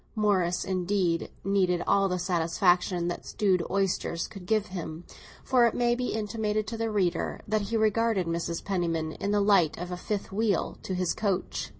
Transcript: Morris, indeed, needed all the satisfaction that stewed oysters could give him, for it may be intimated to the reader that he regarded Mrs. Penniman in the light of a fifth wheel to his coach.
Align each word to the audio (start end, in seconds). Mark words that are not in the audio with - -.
Morris, 0.15 0.65
indeed, 0.65 1.29
needed 1.43 1.83
all 1.85 2.09
the 2.09 2.17
satisfaction 2.17 3.07
that 3.07 3.23
stewed 3.23 3.61
oysters 3.69 4.25
could 4.25 4.47
give 4.47 4.65
him, 4.65 5.03
for 5.43 5.67
it 5.67 5.75
may 5.75 5.93
be 5.93 6.07
intimated 6.07 6.65
to 6.65 6.75
the 6.75 6.89
reader 6.89 7.39
that 7.47 7.61
he 7.61 7.77
regarded 7.77 8.25
Mrs. 8.25 8.65
Penniman 8.65 9.11
in 9.11 9.29
the 9.29 9.41
light 9.41 9.77
of 9.77 9.91
a 9.91 9.97
fifth 9.97 10.31
wheel 10.31 10.79
to 10.81 10.95
his 10.95 11.13
coach. 11.13 11.69